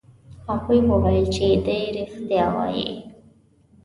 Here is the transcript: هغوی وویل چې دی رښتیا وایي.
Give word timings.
هغوی 0.47 0.79
وویل 0.91 1.25
چې 1.35 1.45
دی 1.65 1.79
رښتیا 1.95 2.45
وایي. 2.55 2.89